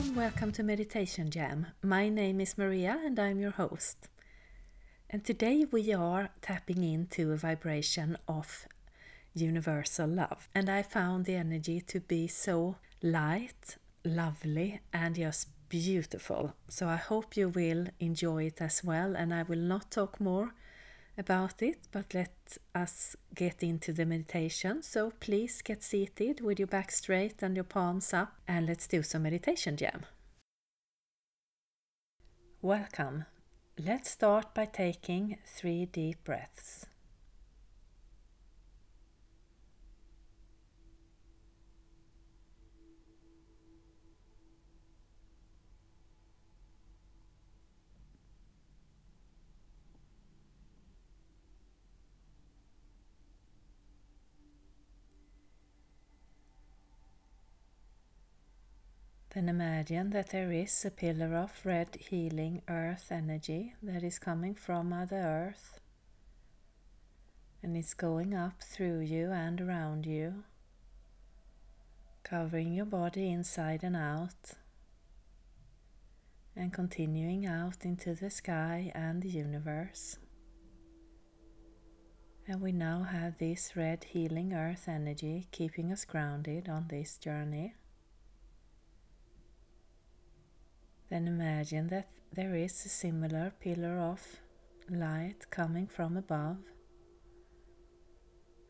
warm 0.00 0.16
welcome 0.16 0.52
to 0.52 0.62
Meditation 0.62 1.30
Jam. 1.30 1.66
My 1.82 2.08
name 2.08 2.40
is 2.40 2.56
Maria 2.56 2.98
and 3.04 3.18
I'm 3.18 3.38
your 3.38 3.50
host. 3.50 4.08
And 5.10 5.24
today 5.24 5.66
we 5.70 5.92
are 5.92 6.30
tapping 6.40 6.82
into 6.84 7.32
a 7.32 7.36
vibration 7.36 8.16
of 8.26 8.66
universal 9.34 10.08
love. 10.08 10.48
And 10.54 10.70
I 10.70 10.82
found 10.82 11.24
the 11.24 11.34
energy 11.34 11.80
to 11.82 12.00
be 12.00 12.28
so 12.28 12.76
light, 13.02 13.76
lovely, 14.04 14.80
and 14.92 15.16
just 15.16 15.48
beautiful. 15.68 16.54
So 16.68 16.88
I 16.88 16.96
hope 16.96 17.36
you 17.36 17.48
will 17.48 17.86
enjoy 17.98 18.44
it 18.44 18.62
as 18.62 18.82
well. 18.82 19.14
And 19.14 19.34
I 19.34 19.42
will 19.42 19.58
not 19.58 19.90
talk 19.90 20.20
more 20.20 20.54
about 21.20 21.62
it, 21.62 21.86
but 21.92 22.12
let 22.14 22.58
us 22.74 23.14
get 23.34 23.62
into 23.62 23.92
the 23.92 24.04
meditation. 24.04 24.82
So 24.82 25.12
please 25.20 25.62
get 25.62 25.84
seated 25.84 26.40
with 26.40 26.58
your 26.58 26.66
back 26.66 26.90
straight 26.90 27.42
and 27.42 27.54
your 27.54 27.64
palms 27.64 28.12
up, 28.12 28.34
and 28.48 28.66
let's 28.66 28.88
do 28.88 29.02
some 29.04 29.22
meditation 29.22 29.76
jam. 29.76 30.06
Welcome. 32.62 33.26
Let's 33.78 34.10
start 34.10 34.54
by 34.54 34.64
taking 34.64 35.38
three 35.46 35.86
deep 35.86 36.24
breaths. 36.24 36.86
Then 59.40 59.48
imagine 59.48 60.10
that 60.10 60.28
there 60.32 60.52
is 60.52 60.84
a 60.84 60.90
pillar 60.90 61.34
of 61.34 61.64
red 61.64 61.96
healing 61.98 62.60
earth 62.68 63.10
energy 63.10 63.72
that 63.82 64.02
is 64.02 64.18
coming 64.18 64.54
from 64.54 64.90
Mother 64.90 65.16
Earth 65.16 65.80
and 67.62 67.74
it's 67.74 67.94
going 67.94 68.34
up 68.34 68.62
through 68.62 69.00
you 69.00 69.30
and 69.30 69.58
around 69.58 70.04
you, 70.04 70.44
covering 72.22 72.74
your 72.74 72.84
body 72.84 73.30
inside 73.30 73.82
and 73.82 73.96
out, 73.96 74.58
and 76.54 76.70
continuing 76.70 77.46
out 77.46 77.86
into 77.86 78.14
the 78.14 78.28
sky 78.28 78.92
and 78.94 79.22
the 79.22 79.30
universe. 79.30 80.18
And 82.46 82.60
we 82.60 82.72
now 82.72 83.04
have 83.04 83.38
this 83.38 83.74
red 83.74 84.04
healing 84.04 84.52
earth 84.52 84.86
energy 84.86 85.48
keeping 85.50 85.90
us 85.90 86.04
grounded 86.04 86.68
on 86.68 86.88
this 86.88 87.16
journey. 87.16 87.72
Then 91.10 91.26
imagine 91.26 91.88
that 91.88 92.08
there 92.32 92.54
is 92.54 92.86
a 92.86 92.88
similar 92.88 93.52
pillar 93.60 93.98
of 93.98 94.40
light 94.88 95.50
coming 95.50 95.88
from 95.88 96.16
above. 96.16 96.58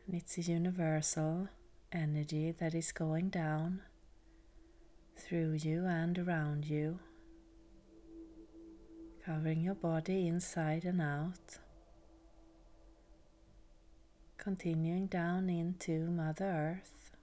And 0.07 0.17
it's 0.17 0.39
a 0.39 0.41
universal 0.41 1.49
energy 1.93 2.53
that 2.59 2.75
is 2.75 2.93
going 2.93 3.29
down 3.29 3.83
through 5.19 5.53
you 5.61 5.85
and 5.85 6.19
around 6.19 6.65
you, 6.65 6.99
covering 9.25 9.61
your 9.61 9.75
body 9.75 10.27
inside 10.27 10.87
and 10.87 11.03
out, 11.03 11.59
continuing 14.39 15.07
down 15.07 15.51
into 15.51 16.07
Mother 16.11 16.81
Earth. 16.81 17.17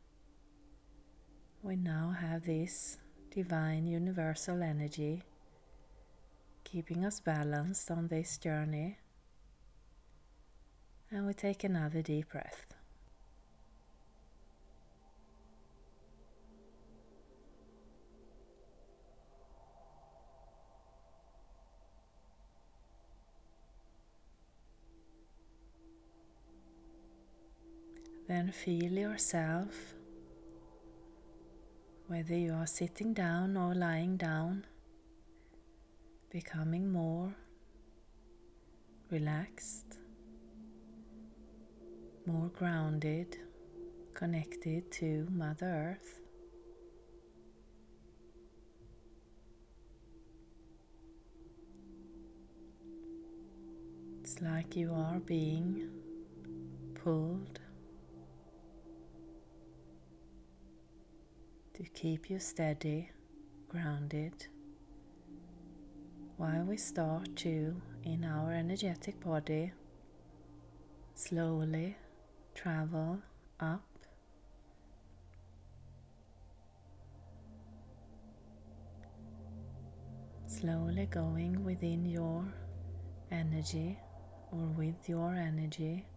We 1.63 1.75
now 1.75 2.15
have 2.21 2.45
this 2.45 2.97
divine 3.37 3.85
universal 3.85 4.63
energy, 4.63 5.21
keeping 6.63 7.05
us 7.05 7.19
balanced 7.19 7.91
on 7.91 8.07
this 8.07 8.35
journey. 8.39 8.97
And 11.11 11.27
we 11.27 11.35
take 11.35 11.63
another 11.63 12.01
deep 12.01 12.31
breath. 12.31 12.65
Then 28.27 28.51
feel 28.51 28.93
yourself 28.93 29.96
whether 32.07 32.35
you 32.35 32.53
are 32.53 32.65
sitting 32.65 33.13
down 33.13 33.57
or 33.57 33.75
lying 33.75 34.15
down, 34.15 34.65
becoming 36.31 36.89
more 36.89 37.35
relaxed, 39.11 39.97
more 42.25 42.49
grounded, 42.57 43.37
connected 44.13 44.89
to 44.89 45.27
Mother 45.31 45.97
Earth. 45.99 46.19
It's 54.21 54.41
like 54.41 54.77
you 54.77 54.93
are 54.93 55.19
being 55.19 55.89
pulled 56.95 57.56
to 61.77 61.83
keep 61.93 62.27
you 62.27 62.39
steady, 62.39 63.07
grounded, 63.69 64.47
while 66.37 66.63
we 66.63 66.75
start 66.75 67.35
to, 67.35 67.79
in 68.03 68.25
our 68.25 68.51
energetic 68.51 69.19
body, 69.23 69.71
slowly 71.13 71.95
travel 72.55 73.19
up. 73.59 73.83
Slowly 80.47 81.05
going 81.11 81.63
within 81.63 82.07
your 82.07 82.43
energy 83.29 83.99
or 84.51 84.65
with 84.75 85.07
your 85.07 85.35
energy 85.35 86.07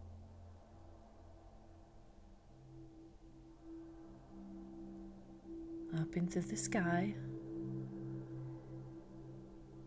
up 6.01 6.17
into 6.17 6.39
the 6.39 6.57
sky, 6.57 7.13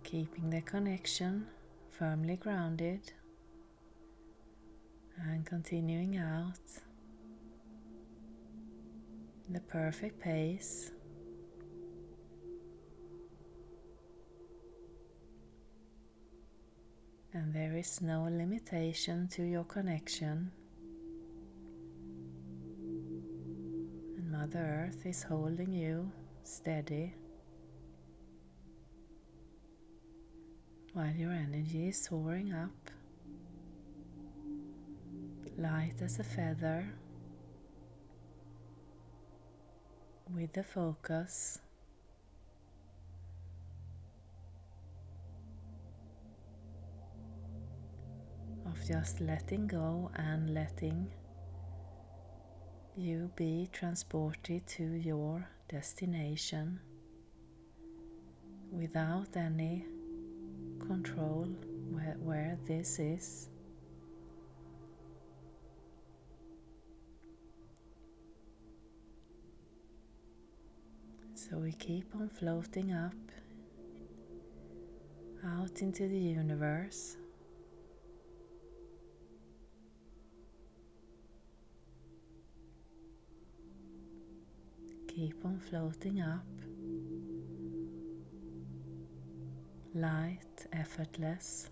keeping 0.04 0.48
the 0.48 0.60
connection 0.60 1.44
firmly 1.91 2.36
grounded 2.36 3.12
and 5.22 5.44
continuing 5.44 6.16
out 6.16 6.58
the 9.50 9.60
perfect 9.60 10.20
pace. 10.20 10.92
And 17.32 17.52
there 17.52 17.76
is 17.76 18.00
no 18.00 18.25
limitation 18.31 19.26
to 19.32 19.42
your 19.42 19.64
connection. 19.64 20.52
Mother 24.44 24.88
Earth 24.88 25.06
is 25.06 25.22
holding 25.22 25.73
you 25.73 26.12
steady 26.43 27.14
while 30.93 31.14
your 31.17 31.32
energy 31.32 31.88
is 31.88 31.96
soaring 31.96 32.52
up, 32.52 32.91
light 35.56 35.94
as 36.02 36.19
a 36.19 36.25
feather, 36.25 36.85
with 40.37 40.52
the 40.52 40.62
focus. 40.62 41.61
Of 48.67 48.87
just 48.87 49.23
letting 49.23 49.69
go 49.69 50.11
and 50.17 50.52
letting 50.52 51.08
you 52.96 53.29
be 53.35 53.69
transported 53.73 54.64
to 54.69 54.85
your 54.85 55.49
destination 55.69 56.79
without 58.70 59.37
any 59.37 59.85
control 60.87 61.49
where, 61.91 62.17
where 62.20 62.58
this 62.67 62.99
is. 62.99 63.49
So 71.35 71.58
we 71.58 71.73
keep 71.73 72.14
on 72.14 72.29
floating 72.29 72.93
up 72.93 73.12
out 75.44 75.82
into 75.82 76.08
the 76.08 76.19
universe. 76.19 77.17
Keep 85.14 85.44
on 85.44 85.61
floating 85.61 86.20
up 86.20 86.44
light, 89.94 90.66
effortless. 90.72 91.70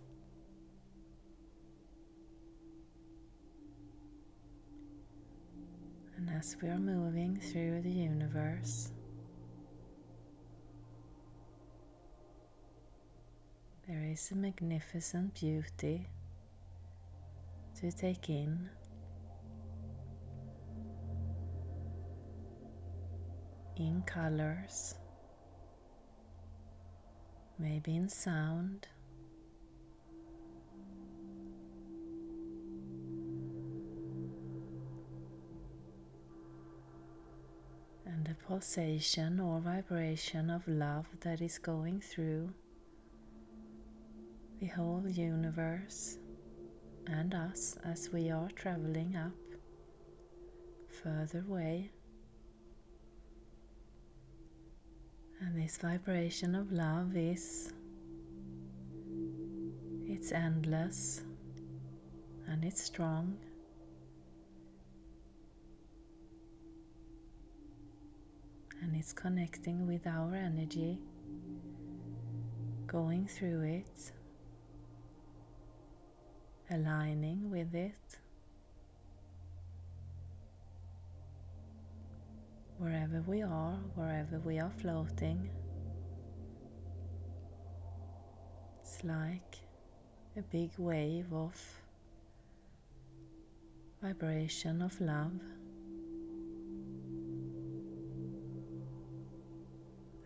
And 6.17 6.31
as 6.31 6.57
we 6.63 6.69
are 6.69 6.79
moving 6.79 7.37
through 7.37 7.83
the 7.83 7.91
universe, 7.91 8.93
there 13.89 14.05
is 14.05 14.31
a 14.31 14.37
magnificent 14.37 15.35
beauty 15.35 16.07
to 17.81 17.91
take 17.91 18.31
in. 18.31 18.71
In 23.83 24.03
colors, 24.03 24.95
maybe 27.59 27.97
in 27.97 28.09
sound. 28.09 28.87
And 38.07 38.25
the 38.25 38.37
pulsation 38.47 39.41
or 39.41 39.59
vibration 39.59 40.49
of 40.49 40.67
love 40.69 41.07
that 41.23 41.41
is 41.41 41.59
going 41.59 42.01
through 42.01 42.51
the 44.61 44.67
whole 44.67 45.03
universe 45.09 46.19
and 47.09 47.35
us 47.35 47.77
as 47.85 48.11
we 48.13 48.31
are 48.31 48.49
traveling 48.51 49.17
up 49.17 49.33
further 51.03 51.45
away. 51.49 51.91
And 55.45 55.61
this 55.61 55.77
vibration 55.77 56.55
of 56.55 56.71
love 56.71 57.17
is 57.17 57.73
it's 60.07 60.31
endless 60.31 61.23
and 62.47 62.65
it's 62.65 62.83
strong. 62.83 63.37
And 68.81 68.97
it's 68.97 69.13
connecting 69.13 69.87
with 69.87 70.07
our 70.07 70.35
energy, 70.35 70.99
going 72.87 73.27
through 73.27 73.63
it 73.63 74.13
aligning 76.73 77.51
with 77.51 77.75
it. 77.75 78.22
Wherever 82.83 83.23
we 83.29 83.43
are, 83.43 83.79
wherever 83.95 84.41
we 84.41 84.59
are 84.59 84.73
floating, 84.79 85.49
it's 88.81 89.05
like 89.05 89.57
a 90.37 90.43
big 90.43 90.73
wave 90.79 91.33
of 91.33 91.55
vibration 94.03 94.83
of 94.83 95.01
love. 95.01 95.31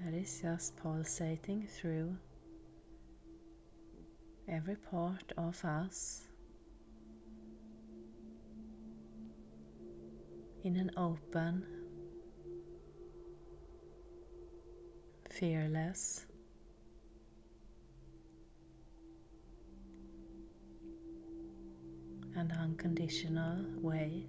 That 0.01 0.15
is 0.15 0.41
just 0.41 0.77
pulsating 0.79 1.67
through 1.67 2.17
every 4.49 4.77
part 4.77 5.31
of 5.37 5.63
us 5.63 6.23
in 10.65 10.77
an 10.77 10.91
open, 10.97 11.76
fearless, 15.39 16.25
and 22.37 22.51
unconditional 22.53 23.65
way. 23.81 24.27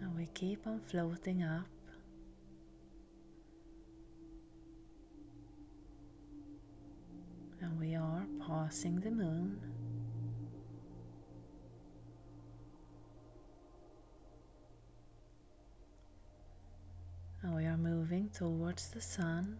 And 0.00 0.16
we 0.16 0.26
keep 0.34 0.66
on 0.66 0.80
floating 0.80 1.42
up. 1.42 1.66
And 7.60 7.78
we 7.80 7.96
are 7.96 8.24
passing 8.46 9.00
the 9.00 9.10
moon. 9.10 9.77
Towards 18.32 18.90
the 18.90 19.00
sun. 19.00 19.58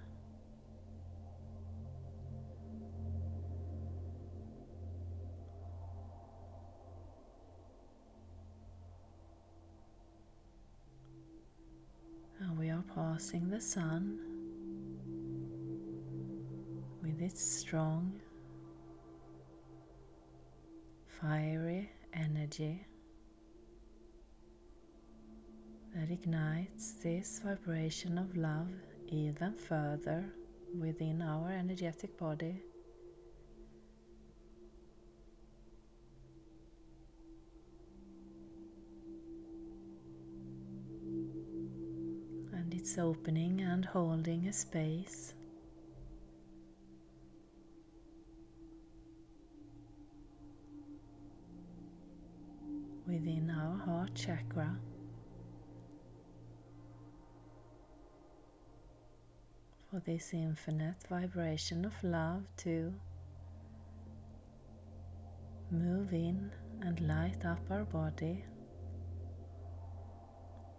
And 12.40 12.56
we 12.58 12.70
are 12.70 12.84
passing 12.94 13.50
the 13.50 13.60
sun 13.60 14.18
with 17.02 17.20
its 17.20 17.42
strong, 17.42 18.20
fiery 21.20 21.90
energy. 22.12 22.86
That 25.98 26.12
ignites 26.12 26.92
this 27.02 27.40
vibration 27.44 28.18
of 28.18 28.36
love 28.36 28.68
even 29.08 29.52
further 29.54 30.24
within 30.78 31.20
our 31.20 31.50
energetic 31.50 32.16
body. 32.16 32.62
And 42.52 42.72
it's 42.72 42.96
opening 42.96 43.62
and 43.62 43.84
holding 43.84 44.46
a 44.46 44.52
space 44.52 45.34
within 53.04 53.50
our 53.50 53.78
heart 53.78 54.14
chakra. 54.14 54.78
For 59.98 60.10
this 60.10 60.32
infinite 60.32 60.96
vibration 61.08 61.84
of 61.84 61.94
love 62.04 62.42
to 62.56 62.92
move 65.70 66.12
in 66.12 66.50
and 66.82 67.00
light 67.00 67.44
up 67.44 67.58
our 67.70 67.84
body, 67.84 68.44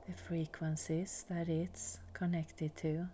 the 0.08 0.14
frequencies 0.14 1.26
that 1.30 1.50
it's 1.50 2.00
connected 2.14 2.76
to. 2.78 3.06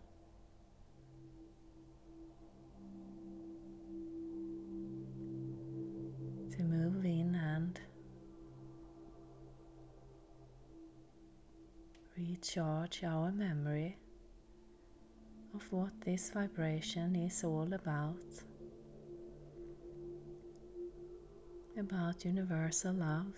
To 6.57 6.63
move 6.63 7.03
in 7.05 7.35
and 7.35 7.79
recharge 12.17 13.03
our 13.03 13.31
memory 13.31 13.97
of 15.55 15.71
what 15.71 16.01
this 16.01 16.31
vibration 16.31 17.15
is 17.15 17.43
all 17.43 17.71
about. 17.73 18.17
About 21.79 22.25
universal 22.25 22.93
love 22.93 23.33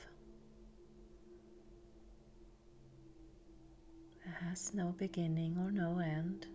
that 4.26 4.34
has 4.48 4.74
no 4.74 4.96
beginning 4.98 5.58
or 5.60 5.72
no 5.72 6.00
end, 6.00 6.48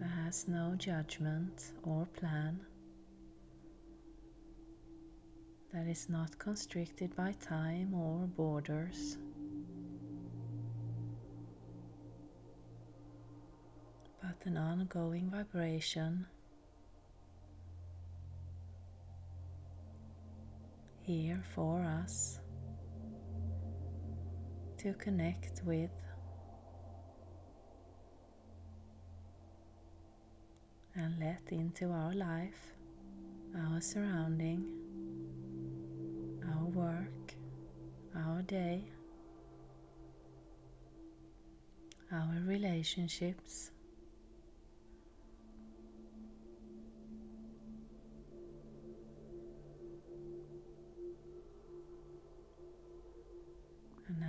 that 0.00 0.10
has 0.24 0.48
no 0.48 0.74
judgment 0.76 1.72
or 1.84 2.06
plan, 2.06 2.58
that 5.72 5.86
is 5.86 6.08
not 6.08 6.36
constricted 6.38 7.14
by 7.14 7.32
time 7.40 7.94
or 7.94 8.26
borders. 8.26 9.18
But 14.28 14.46
an 14.46 14.58
ongoing 14.58 15.30
vibration. 15.30 16.26
Here 21.00 21.42
for 21.54 21.80
us 21.80 22.38
to 24.78 24.92
connect 24.94 25.62
with 25.64 25.90
and 30.94 31.18
let 31.18 31.40
into 31.50 31.90
our 31.90 32.12
life, 32.12 32.74
our 33.56 33.80
surrounding, 33.80 34.66
our 36.52 36.64
work, 36.66 37.34
our 38.14 38.42
day, 38.42 38.84
our 42.12 42.34
relationships 42.44 43.70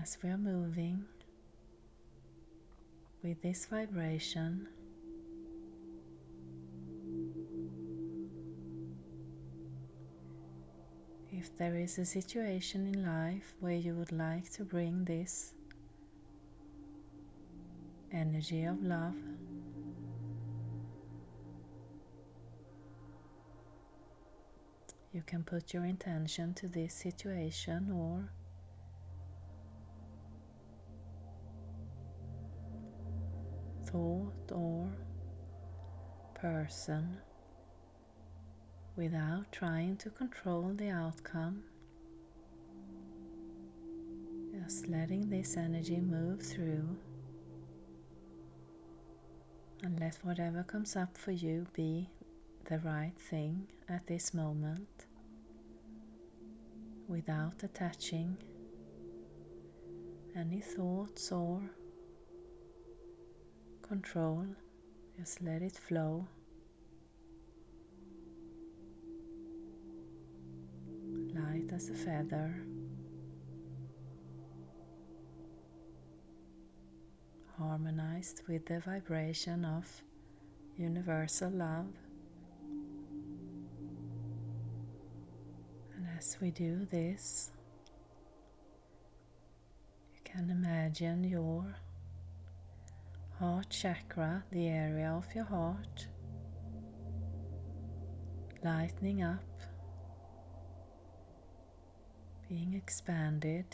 as 0.01 0.18
we 0.24 0.29
are 0.29 0.38
moving 0.38 1.03
with 3.24 3.41
this 3.41 3.65
vibration, 3.65 4.68
if 11.32 11.56
there 11.58 11.75
is 11.75 11.98
a 11.98 12.06
situation 12.06 12.88
in 12.88 13.06
life 13.06 13.56
where 13.60 13.74
you 13.74 13.94
would 13.94 14.12
like 14.12 14.50
to 14.51 14.63
bring 14.63 15.03
this 15.06 15.53
energy 18.12 18.63
of 18.63 18.82
love 18.84 19.15
You 25.12 25.24
can 25.25 25.44
put 25.44 25.74
your 25.74 25.86
intention 25.86 26.53
to 26.53 26.68
this 26.68 26.94
situation 26.94 27.91
or 27.91 28.29
thought 33.91 34.51
or 34.51 34.88
person 36.36 37.17
without 38.96 39.51
trying 39.51 39.98
to 39.98 40.10
control 40.12 40.72
the 40.75 40.89
outcome. 40.89 41.63
Just 44.53 44.88
letting 44.88 45.29
this 45.29 45.58
energy 45.58 46.00
move 46.00 46.41
through 46.41 46.88
and 49.81 50.00
let 50.00 50.15
whatever 50.24 50.63
comes 50.63 50.96
up 50.96 51.17
for 51.17 51.31
you 51.31 51.65
be 51.74 52.10
the 52.65 52.77
right 52.79 53.17
thing 53.17 53.67
at 53.88 54.05
this 54.05 54.34
moment 54.34 55.08
without 57.08 57.63
attaching 57.63 58.38
any 60.36 60.60
thoughts 60.60 61.31
or 61.31 61.62
control. 63.89 64.46
Just 65.17 65.41
let 65.41 65.63
it 65.63 65.75
flow. 65.75 66.27
Light 71.34 71.74
as 71.74 71.89
a 71.89 71.96
feather. 71.96 72.53
Harmonized 77.58 78.43
with 78.48 78.67
the 78.67 78.79
vibration 78.79 79.65
of 79.65 79.86
universal 80.77 81.50
love. 81.50 81.91
And 85.96 86.05
as 86.15 86.38
we 86.39 86.51
do 86.51 86.86
this, 86.91 87.50
you 90.13 90.19
can 90.24 90.51
imagine 90.51 91.24
your 91.24 91.75
heart 93.39 93.69
chakra, 93.69 94.43
the 94.51 94.67
area 94.67 95.10
of 95.15 95.25
your 95.34 95.46
heart, 95.46 96.08
lightening 98.62 99.24
up, 99.24 99.39
being 102.50 102.74
expanded. 102.74 103.65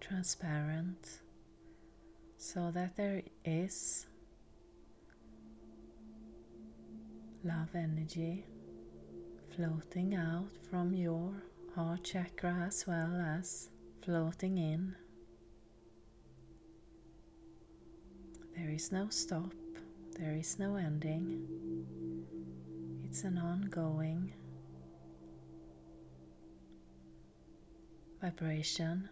Transparent. 0.00 1.20
So 2.38 2.70
that 2.72 2.96
there 2.96 3.22
is 3.44 4.06
love 7.44 7.74
energy 7.74 8.44
floating 9.56 10.14
out 10.14 10.48
from 10.70 10.94
your 10.94 11.30
heart 11.74 12.04
chakra 12.04 12.64
as 12.66 12.86
well 12.86 13.14
as 13.36 13.68
floating 14.02 14.56
in. 14.58 14.94
There 18.56 18.70
is 18.70 18.92
no 18.92 19.08
stop, 19.10 19.52
there 20.18 20.34
is 20.34 20.58
no 20.58 20.76
ending. 20.76 21.46
It's 23.04 23.24
an 23.24 23.36
ongoing 23.38 24.32
vibration 28.20 29.08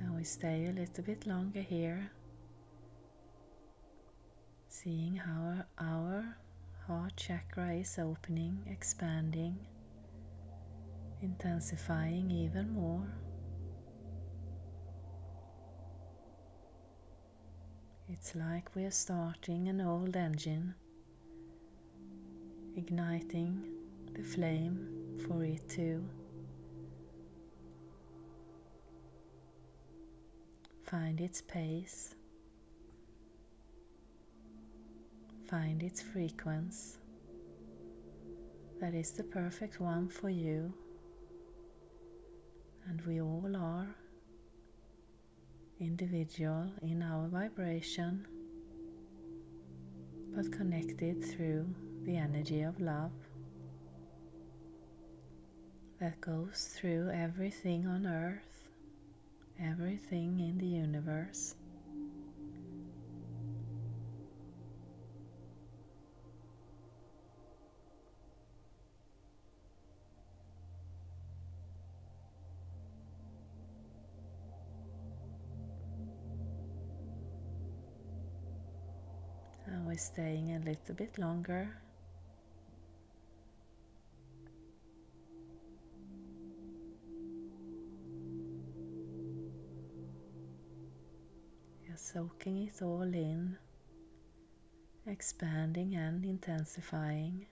Now 0.00 0.14
we 0.16 0.24
stay 0.24 0.66
a 0.66 0.72
little 0.72 1.04
bit 1.04 1.26
longer 1.26 1.60
here, 1.60 2.10
seeing 4.84 5.16
how 5.16 5.64
our 5.78 6.36
heart 6.86 7.16
chakra 7.16 7.72
is 7.72 7.98
opening, 7.98 8.58
expanding, 8.70 9.56
intensifying 11.22 12.30
even 12.30 12.70
more. 12.74 13.06
It's 18.10 18.34
like 18.34 18.68
we're 18.74 18.90
starting 18.90 19.68
an 19.68 19.80
old 19.80 20.16
engine, 20.16 20.74
igniting 22.76 23.62
the 24.12 24.22
flame 24.22 24.86
for 25.26 25.42
it 25.44 25.66
to 25.70 26.04
find 30.82 31.22
its 31.22 31.40
pace, 31.40 32.14
find 35.48 35.82
its 35.82 36.00
frequency 36.00 36.98
that 38.80 38.94
is 38.94 39.12
the 39.12 39.24
perfect 39.24 39.80
one 39.80 40.08
for 40.08 40.28
you, 40.28 40.72
and 42.88 43.00
we 43.06 43.20
all 43.20 43.54
are 43.56 43.86
individual 45.80 46.66
in 46.82 47.02
our 47.02 47.28
vibration, 47.28 48.26
but 50.34 50.50
connected 50.52 51.24
through 51.24 51.66
the 52.04 52.16
energy 52.16 52.62
of 52.62 52.80
love 52.80 53.12
that 56.00 56.20
goes 56.20 56.74
through 56.76 57.10
everything 57.10 57.86
on 57.86 58.06
earth 58.06 58.54
everything 59.60 60.40
in 60.40 60.58
the 60.58 60.66
universe. 60.66 61.54
We're 79.94 79.98
staying 79.98 80.56
a 80.56 80.58
little 80.58 80.94
bit 80.96 81.18
longer 81.18 81.68
You're 91.86 91.96
soaking 91.96 92.66
it 92.66 92.82
all 92.82 93.02
in, 93.02 93.56
expanding 95.06 95.94
and 95.94 96.24
intensifying. 96.24 97.46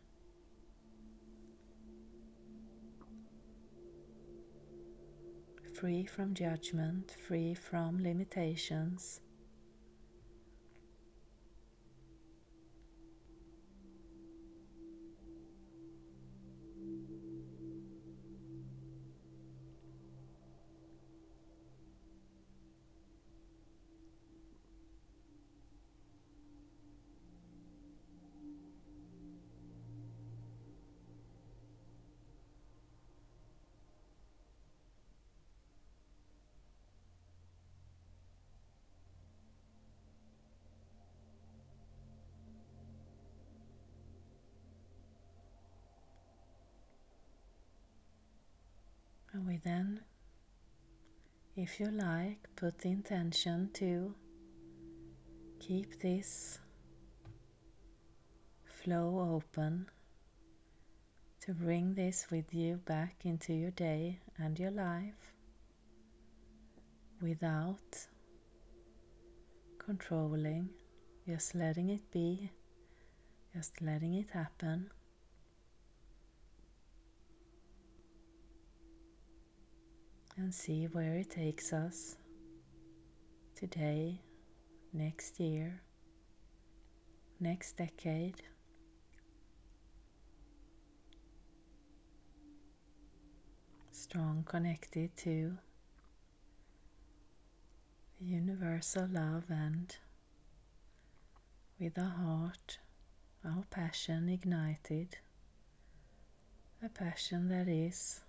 Free 5.74 6.06
from 6.06 6.34
judgment, 6.34 7.14
free 7.24 7.54
from 7.54 8.02
limitations. 8.02 9.20
Then 49.62 50.00
If 51.54 51.78
you 51.78 51.90
like, 51.90 52.48
put 52.56 52.78
the 52.78 52.88
intention 52.88 53.68
to 53.74 54.14
keep 55.60 56.00
this 56.00 56.58
flow 58.64 59.36
open, 59.36 59.86
to 61.40 61.52
bring 61.52 61.92
this 61.92 62.30
with 62.30 62.54
you 62.54 62.76
back 62.86 63.26
into 63.26 63.52
your 63.52 63.70
day 63.72 64.18
and 64.38 64.58
your 64.58 64.70
life 64.70 65.34
without 67.20 68.08
controlling, 69.76 70.70
just 71.26 71.54
letting 71.54 71.90
it 71.90 72.10
be, 72.10 72.50
just 73.54 73.82
letting 73.82 74.14
it 74.14 74.30
happen. 74.30 74.90
And 80.36 80.52
see 80.52 80.86
where 80.86 81.14
it 81.16 81.30
takes 81.30 81.72
us 81.72 82.16
today, 83.54 84.18
next 84.92 85.38
year, 85.38 85.80
next 87.38 87.76
decade. 87.76 88.42
Strong 93.90 94.44
connected 94.48 95.16
to 95.18 95.58
universal 98.20 99.06
love 99.12 99.44
and 99.48 99.94
with 101.78 101.98
our 101.98 102.08
heart, 102.08 102.78
our 103.44 103.64
passion 103.70 104.28
ignited, 104.28 105.18
a 106.82 106.88
passion 106.88 107.48
that 107.48 107.68
is 107.68 108.20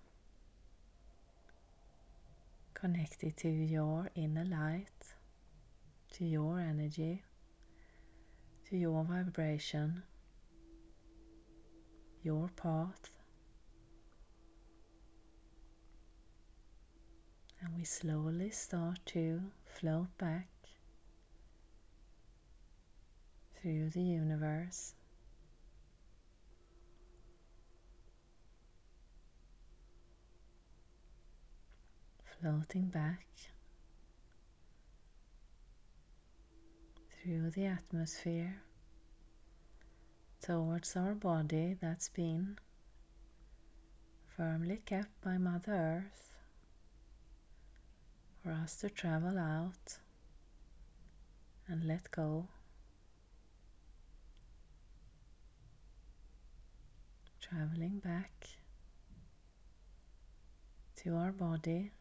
connected 2.83 3.37
to 3.37 3.47
your 3.47 4.09
inner 4.13 4.43
light, 4.43 5.15
to 6.11 6.25
your 6.25 6.59
energy, 6.59 7.23
to 8.69 8.75
your 8.75 9.05
vibration, 9.05 10.03
your 12.23 12.49
path. 12.57 13.09
And 17.61 17.73
we 17.77 17.85
slowly 17.85 18.49
start 18.49 18.99
to 19.05 19.39
float 19.63 20.17
back 20.17 20.49
through 23.61 23.91
the 23.91 24.01
universe. 24.01 24.93
Floating 32.43 32.87
back 32.87 33.25
through 37.09 37.51
the 37.51 37.67
atmosphere 37.67 38.61
towards 40.41 40.97
our 40.97 41.15
body 41.15 41.77
that's 41.79 42.09
been 42.09 42.57
firmly 44.35 44.81
kept 44.85 45.21
by 45.21 45.37
Mother 45.37 45.71
Earth 45.71 46.33
for 48.43 48.51
us 48.51 48.75
to 48.81 48.89
travel 48.89 49.39
out 49.39 49.99
and 51.69 51.85
let 51.85 52.11
go. 52.11 52.49
Traveling 57.39 57.99
back 57.99 58.49
to 60.97 61.15
our 61.15 61.31
body, 61.31 61.91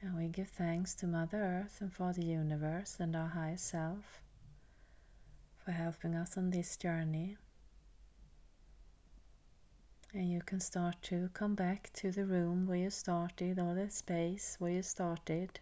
and 0.00 0.16
we 0.16 0.28
give 0.28 0.48
thanks 0.48 0.94
to 0.94 1.06
Mother 1.06 1.38
Earth 1.38 1.78
and 1.80 1.92
for 1.92 2.12
the 2.12 2.24
universe 2.24 2.96
and 3.00 3.16
our 3.16 3.28
higher 3.28 3.56
self 3.56 4.22
for 5.64 5.72
helping 5.72 6.14
us 6.14 6.36
on 6.36 6.50
this 6.50 6.76
journey. 6.76 7.36
And 10.14 10.30
you 10.30 10.40
can 10.40 10.60
start 10.60 11.02
to 11.02 11.28
come 11.34 11.54
back 11.54 11.90
to 11.94 12.10
the 12.10 12.24
room 12.24 12.66
where 12.66 12.78
you 12.78 12.90
started 12.90 13.58
or 13.58 13.74
the 13.74 13.90
space 13.90 14.56
where 14.58 14.70
you 14.70 14.82
started. 14.82 15.60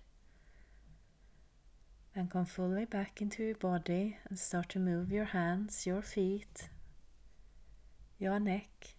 And 2.14 2.30
come 2.30 2.44
fully 2.44 2.84
back 2.84 3.20
into 3.20 3.42
your 3.42 3.56
body 3.56 4.16
and 4.28 4.38
start 4.38 4.68
to 4.70 4.78
move 4.78 5.10
your 5.10 5.24
hands, 5.24 5.86
your 5.86 6.02
feet, 6.02 6.68
your 8.18 8.38
neck. 8.38 8.94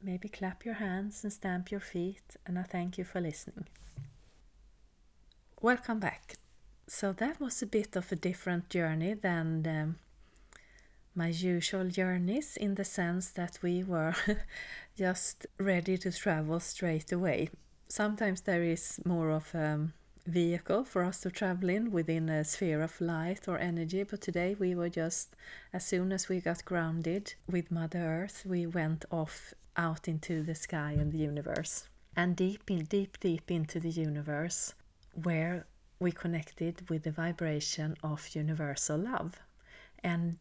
Maybe 0.00 0.28
clap 0.28 0.64
your 0.64 0.74
hands 0.74 1.24
and 1.24 1.32
stamp 1.32 1.70
your 1.70 1.80
feet. 1.80 2.36
And 2.46 2.58
I 2.58 2.62
thank 2.62 2.96
you 2.96 3.04
for 3.04 3.20
listening. 3.20 3.66
Welcome 5.60 5.98
back. 5.98 6.34
So 6.86 7.12
that 7.14 7.40
was 7.40 7.60
a 7.62 7.66
bit 7.66 7.96
of 7.96 8.12
a 8.12 8.14
different 8.14 8.70
journey 8.70 9.14
than 9.14 9.66
um, 9.66 9.96
my 11.16 11.30
usual 11.30 11.88
journeys 11.88 12.56
in 12.56 12.76
the 12.76 12.84
sense 12.84 13.30
that 13.30 13.58
we 13.60 13.82
were 13.82 14.14
just 14.96 15.48
ready 15.58 15.98
to 15.98 16.12
travel 16.12 16.60
straight 16.60 17.10
away. 17.10 17.50
Sometimes 17.88 18.42
there 18.42 18.62
is 18.62 19.00
more 19.04 19.32
of 19.32 19.52
a 19.52 19.88
vehicle 20.28 20.84
for 20.84 21.02
us 21.02 21.22
to 21.22 21.30
travel 21.32 21.70
in 21.70 21.90
within 21.90 22.28
a 22.28 22.44
sphere 22.44 22.80
of 22.80 23.00
light 23.00 23.48
or 23.48 23.58
energy, 23.58 24.04
but 24.04 24.20
today 24.20 24.54
we 24.60 24.76
were 24.76 24.88
just, 24.88 25.34
as 25.72 25.84
soon 25.84 26.12
as 26.12 26.28
we 26.28 26.40
got 26.40 26.64
grounded 26.64 27.34
with 27.50 27.72
Mother 27.72 27.98
Earth, 27.98 28.44
we 28.46 28.64
went 28.64 29.06
off 29.10 29.52
out 29.76 30.06
into 30.06 30.44
the 30.44 30.54
sky 30.54 30.92
and 30.92 31.10
the 31.10 31.18
universe 31.18 31.88
and 32.16 32.36
deep 32.36 32.70
in 32.70 32.84
deep 32.84 33.18
deep 33.18 33.50
into 33.50 33.78
the 33.80 33.90
universe 33.90 34.74
where 35.24 35.66
we 36.00 36.12
connected 36.12 36.88
with 36.88 37.02
the 37.02 37.10
vibration 37.10 37.96
of 38.02 38.28
universal 38.34 38.98
love 38.98 39.34
and 40.02 40.36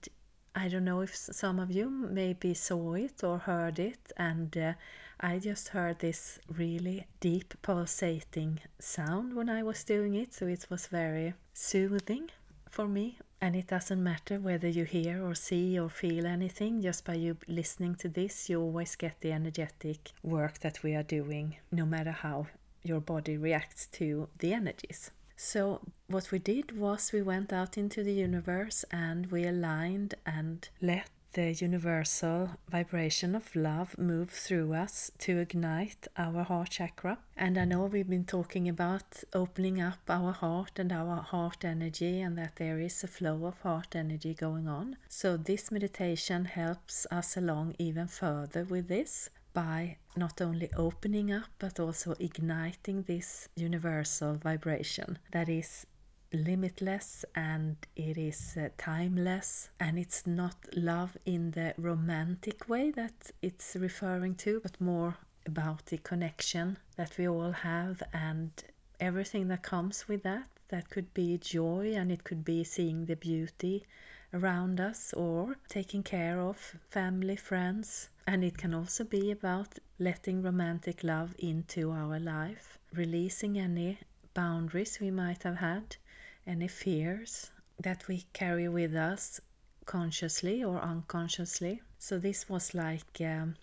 I 0.60 0.70
don't 0.70 0.86
know 0.86 1.02
if 1.02 1.16
some 1.16 1.60
of 1.60 1.70
you 1.70 1.88
maybe 1.88 2.56
saw 2.56 2.96
it 2.96 3.24
or 3.24 3.38
heard 3.38 3.78
it, 3.78 4.12
and 4.18 4.58
uh, 4.58 4.74
I 5.20 5.38
just 5.38 5.68
heard 5.68 6.00
this 6.00 6.40
really 6.50 7.06
deep 7.20 7.54
pulsating 7.62 8.62
sound 8.80 9.36
when 9.36 9.50
I 9.50 9.62
was 9.62 9.84
doing 9.84 10.16
it, 10.16 10.34
so 10.34 10.48
it 10.48 10.66
was 10.68 10.88
very 10.88 11.36
soothing 11.54 12.32
for 12.72 12.88
me. 12.88 13.20
And 13.40 13.56
it 13.56 13.68
doesn't 13.68 14.04
matter 14.04 14.40
whether 14.40 14.68
you 14.68 14.84
hear 14.84 15.24
or 15.24 15.36
see 15.36 15.78
or 15.78 15.90
feel 15.90 16.26
anything, 16.26 16.82
just 16.82 17.06
by 17.06 17.14
you 17.14 17.38
listening 17.48 17.94
to 17.98 18.10
this, 18.10 18.50
you 18.50 18.60
always 18.60 18.96
get 18.96 19.22
the 19.22 19.34
energetic 19.34 20.12
work 20.24 20.58
that 20.62 20.82
we 20.82 20.96
are 20.96 21.04
doing, 21.04 21.58
no 21.72 21.86
matter 21.86 22.12
how 22.12 22.48
your 22.88 23.02
body 23.02 23.38
reacts 23.38 23.86
to 23.94 24.30
the 24.40 24.54
energies. 24.54 25.12
So, 25.36 25.82
what 26.08 26.32
we 26.32 26.40
did 26.40 26.78
was 26.78 27.12
we 27.12 27.22
went 27.22 27.54
out 27.54 27.78
into 27.78 28.04
the 28.04 28.14
universe 28.14 28.84
and 28.92 29.28
we 29.28 29.46
aligned 29.46 30.16
and 30.26 30.68
let 30.82 31.10
the 31.34 31.54
universal 31.54 32.50
vibration 32.68 33.36
of 33.36 33.56
love 33.56 33.96
move 34.00 34.32
through 34.32 34.74
us 34.74 35.12
to 35.20 35.38
ignite 35.38 36.08
our 36.18 36.42
heart 36.42 36.72
chakra. 36.72 37.20
And 37.36 37.60
I 37.60 37.66
know 37.66 37.86
we've 37.86 38.10
been 38.10 38.24
talking 38.24 38.68
about 38.68 39.24
opening 39.34 39.80
up 39.80 40.00
our 40.10 40.32
heart 40.32 40.80
and 40.80 40.92
our 40.92 41.22
heart 41.22 41.64
energy, 41.64 42.22
and 42.22 42.36
that 42.40 42.56
there 42.56 42.80
is 42.80 43.04
a 43.04 43.08
flow 43.08 43.46
of 43.46 43.60
heart 43.62 43.96
energy 43.96 44.34
going 44.34 44.68
on. 44.68 44.98
So, 45.08 45.38
this 45.38 45.72
meditation 45.72 46.46
helps 46.46 47.06
us 47.12 47.38
along 47.38 47.76
even 47.78 48.08
further 48.08 48.64
with 48.64 48.88
this 48.88 49.30
by 49.58 49.98
not 50.16 50.40
only 50.40 50.70
opening 50.78 51.32
up 51.32 51.50
but 51.58 51.80
also 51.80 52.14
igniting 52.20 53.02
this 53.02 53.50
universal 53.56 54.36
vibration 54.36 55.18
that 55.32 55.50
is 55.50 55.88
limitless 56.32 57.26
and 57.34 57.76
it 57.96 58.20
is 58.20 58.56
uh, 58.56 58.70
timeless. 58.78 59.70
And 59.80 59.98
it's 59.98 60.28
not 60.28 60.58
love 60.76 61.18
in 61.26 61.50
the 61.52 61.74
romantic 61.80 62.70
way 62.70 62.92
that 62.92 63.32
it's 63.42 63.76
referring 63.76 64.36
to 64.46 64.60
but 64.62 64.80
more 64.80 65.16
about 65.48 65.88
the 65.88 65.98
connection 65.98 66.78
that 66.96 67.18
we 67.18 67.28
all 67.28 67.52
have 67.52 68.04
and 68.14 68.52
everything 69.00 69.48
that 69.48 69.64
comes 69.64 70.08
with 70.08 70.22
that. 70.22 70.50
That 70.70 70.92
could 70.92 71.12
be 71.16 71.40
joy 71.40 71.96
and 71.96 72.12
it 72.12 72.24
could 72.24 72.46
be 72.46 72.64
seeing 72.64 73.06
the 73.06 73.16
beauty 73.16 73.86
around 74.34 74.80
us 74.80 75.14
or 75.14 75.56
taking 75.70 76.04
care 76.04 76.40
of 76.40 76.76
family 76.90 77.36
friends 77.36 78.10
and 78.28 78.44
it 78.44 78.58
can 78.58 78.74
also 78.74 79.06
be 79.06 79.32
about 79.32 79.80
letting 80.00 80.44
romantic 80.44 81.04
love 81.04 81.34
into 81.40 81.92
our 81.92 82.20
life, 82.20 82.78
releasing 82.94 83.58
any 83.58 83.98
boundaries 84.34 85.00
we 85.00 85.10
might 85.10 85.44
have 85.44 85.56
had, 85.56 85.96
any 86.46 86.68
fears 86.68 87.52
that 87.80 88.08
we 88.08 88.26
carry 88.34 88.68
with 88.68 88.94
us 88.96 89.40
consciously 89.86 90.64
or 90.64 90.80
unconsciously. 90.82 91.82
So, 91.98 92.20
this 92.20 92.50
was 92.50 92.74
like 92.74 93.22
um, 93.22 93.56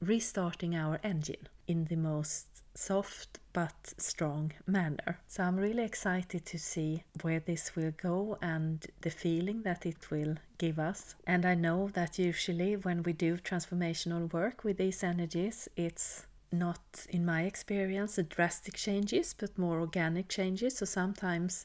restarting 0.00 0.76
our 0.76 1.00
engine 1.02 1.48
in 1.66 1.86
the 1.86 1.96
most 1.96 2.53
soft 2.74 3.38
but 3.52 3.94
strong 3.98 4.52
manner. 4.66 5.20
So 5.28 5.44
I'm 5.44 5.56
really 5.56 5.84
excited 5.84 6.44
to 6.46 6.58
see 6.58 7.04
where 7.22 7.40
this 7.40 7.76
will 7.76 7.92
go 7.92 8.36
and 8.42 8.84
the 9.00 9.10
feeling 9.10 9.62
that 9.62 9.86
it 9.86 10.10
will 10.10 10.34
give 10.58 10.78
us. 10.78 11.14
And 11.26 11.46
I 11.46 11.54
know 11.54 11.88
that 11.94 12.18
usually 12.18 12.76
when 12.76 13.02
we 13.02 13.12
do 13.12 13.36
transformational 13.38 14.32
work 14.32 14.64
with 14.64 14.78
these 14.78 15.04
energies, 15.04 15.68
it's 15.76 16.26
not, 16.50 17.06
in 17.10 17.24
my 17.24 17.42
experience, 17.42 18.18
drastic 18.28 18.74
changes, 18.74 19.34
but 19.38 19.58
more 19.58 19.80
organic 19.80 20.28
changes. 20.28 20.78
So 20.78 20.84
sometimes 20.84 21.64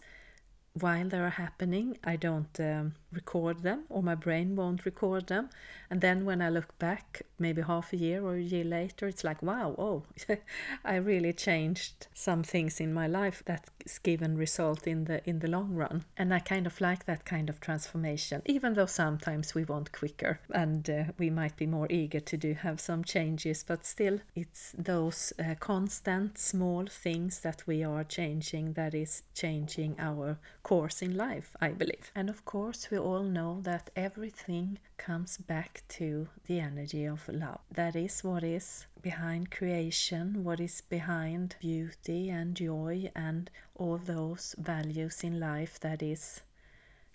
while 0.73 1.09
they 1.09 1.19
are 1.19 1.29
happening, 1.29 1.97
I 2.03 2.15
don't 2.15 2.59
um, 2.59 2.93
record 3.11 3.63
them 3.63 3.83
or 3.89 4.03
my 4.03 4.15
brain 4.15 4.55
won't 4.55 4.85
record 4.85 5.27
them. 5.27 5.49
And 5.89 6.01
then 6.01 6.25
when 6.25 6.41
I 6.41 6.49
look 6.49 6.77
back, 6.77 7.23
maybe 7.39 7.63
half 7.63 7.91
a 7.93 7.97
year 7.97 8.23
or 8.23 8.35
a 8.35 8.41
year 8.41 8.63
later, 8.63 9.07
it's 9.07 9.23
like, 9.23 9.41
wow, 9.41 9.75
oh, 9.77 10.03
I 10.85 10.95
really 10.97 11.33
changed 11.33 12.07
some 12.13 12.43
things 12.43 12.79
in 12.79 12.93
my 12.93 13.07
life 13.07 13.41
that's 13.45 13.97
given 13.99 14.37
result 14.37 14.85
in 14.85 15.05
the 15.05 15.27
in 15.27 15.39
the 15.39 15.47
long 15.47 15.73
run. 15.73 16.05
And 16.15 16.33
I 16.33 16.39
kind 16.39 16.67
of 16.67 16.79
like 16.79 17.05
that 17.05 17.25
kind 17.25 17.49
of 17.49 17.59
transformation, 17.59 18.43
even 18.45 18.75
though 18.75 18.85
sometimes 18.85 19.55
we 19.55 19.63
want 19.63 19.91
quicker 19.91 20.39
and 20.51 20.87
uh, 20.89 21.03
we 21.17 21.29
might 21.31 21.57
be 21.57 21.65
more 21.65 21.87
eager 21.89 22.19
to 22.19 22.37
do 22.37 22.53
have 22.53 22.79
some 22.79 23.03
changes, 23.03 23.63
but 23.63 23.85
still, 23.85 24.19
it's 24.35 24.75
those 24.77 25.33
uh, 25.39 25.55
constant 25.59 26.37
small 26.37 26.85
things 26.85 27.39
that 27.39 27.63
we 27.65 27.83
are 27.83 28.03
changing 28.03 28.73
that 28.73 28.93
is 28.93 29.23
changing 29.33 29.95
our 29.97 30.37
course 30.63 31.01
in 31.01 31.15
life, 31.15 31.55
I 31.61 31.69
believe. 31.69 32.11
And 32.15 32.29
of 32.29 32.45
course, 32.45 32.89
we 32.91 32.97
all 32.97 33.23
know 33.23 33.61
that 33.61 33.89
everything 33.95 34.79
comes 34.97 35.37
back 35.37 35.83
to 35.89 36.27
the 36.47 36.59
energy 36.59 37.05
of 37.05 37.27
love. 37.27 37.59
That 37.71 37.95
is 37.95 38.23
what 38.23 38.43
is 38.43 38.85
behind 39.01 39.51
creation, 39.51 40.43
what 40.43 40.59
is 40.59 40.81
behind 40.81 41.55
beauty 41.59 42.29
and 42.29 42.55
joy, 42.55 43.11
and 43.15 43.49
all 43.75 43.97
those 43.97 44.55
values 44.57 45.23
in 45.23 45.39
life 45.39 45.79
that 45.79 46.01
is 46.03 46.41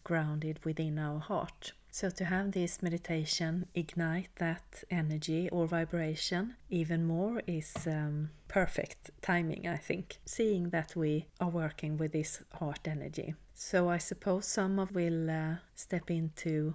grounded 0.02 0.64
within 0.64 0.98
our 0.98 1.18
heart. 1.18 1.72
So, 1.94 2.11
to 2.11 2.24
have 2.24 2.50
this 2.50 2.83
meditation 2.83 3.66
ignite 3.72 4.30
that 4.38 4.83
energy 4.90 5.48
or 5.50 5.68
vibration 5.68 6.57
even 6.68 7.07
more 7.07 7.40
is 7.46 7.72
um, 7.87 8.30
perfect 8.48 9.12
timing, 9.22 9.68
I 9.68 9.76
think, 9.76 10.18
seeing 10.26 10.70
that 10.70 10.96
we 10.96 11.28
are 11.38 11.48
working 11.48 11.96
with 11.96 12.11
this 12.11 12.42
heart 12.54 12.88
energy. 12.88 13.37
So, 13.54 13.88
I 13.88 13.98
suppose 13.98 14.44
some 14.44 14.80
of 14.80 14.90
will 14.90 15.30
uh, 15.30 15.59
step 15.76 16.11
into 16.11 16.74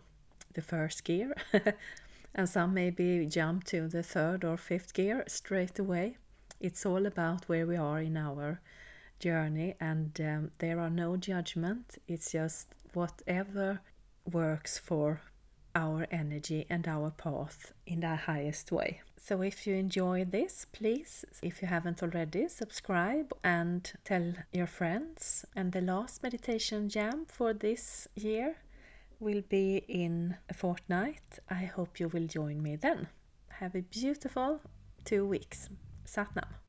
the 0.53 0.61
first 0.61 1.03
gear, 1.03 1.35
and 2.33 2.47
some 2.47 2.73
maybe 2.73 3.25
jump 3.25 3.65
to 3.65 3.89
the 3.89 4.03
third 4.03 4.45
or 4.45 4.55
fifth 4.55 4.93
gear 4.93 5.25
straight 5.27 5.77
away. 5.79 6.15
It's 6.61 6.85
all 6.85 7.05
about 7.05 7.49
where 7.49 7.67
we 7.67 7.75
are 7.75 7.99
in 7.99 8.15
our 8.15 8.61
journey, 9.19 9.75
and 9.81 10.17
um, 10.21 10.51
there 10.59 10.79
are 10.79 10.89
no 10.89 11.17
judgment, 11.17 11.97
it's 12.07 12.31
just 12.31 12.67
whatever 12.93 13.81
works 14.33 14.77
for 14.77 15.21
our 15.75 16.07
energy 16.11 16.65
and 16.69 16.87
our 16.87 17.11
path 17.11 17.73
in 17.85 17.99
the 18.01 18.15
highest 18.15 18.71
way. 18.71 19.01
So, 19.17 19.41
if 19.41 19.67
you 19.67 19.75
enjoy 19.75 20.25
this, 20.25 20.65
please, 20.71 21.25
if 21.43 21.61
you 21.61 21.67
haven't 21.67 22.01
already, 22.01 22.47
subscribe 22.47 23.33
and 23.43 23.91
tell 24.03 24.33
your 24.53 24.67
friends. 24.67 25.45
And 25.55 25.71
the 25.71 25.81
last 25.81 26.23
meditation 26.23 26.89
jam 26.89 27.25
for 27.27 27.53
this 27.53 28.07
year 28.15 28.55
will 29.19 29.43
be 29.49 29.83
in 29.87 30.37
a 30.49 30.53
fortnight. 30.53 31.39
I 31.49 31.65
hope 31.65 31.99
you 31.99 32.07
will 32.07 32.27
join 32.27 32.63
me 32.63 32.77
then. 32.77 33.07
Have 33.49 33.75
a 33.75 33.81
beautiful 33.81 34.61
two 35.03 35.25
weeks. 35.25 35.69
Satnam. 36.05 36.68